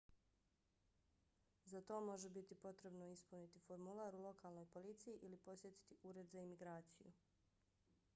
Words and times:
za 1.65 1.81
to 1.87 1.99
može 2.05 2.29
biti 2.37 2.55
potrebno 2.55 3.09
ispuniti 3.09 3.61
formular 3.67 4.15
u 4.15 4.23
lokalnoj 4.23 4.65
policiji 4.65 5.19
ili 5.21 5.37
posjetiti 5.37 5.97
ured 6.03 6.29
za 6.33 6.41
imigraciju 6.47 7.13